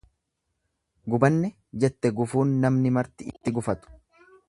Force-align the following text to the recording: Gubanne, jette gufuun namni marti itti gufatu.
Gubanne, 1.15 1.53
jette 1.85 2.13
gufuun 2.23 2.57
namni 2.65 2.97
marti 2.99 3.33
itti 3.35 3.59
gufatu. 3.61 3.97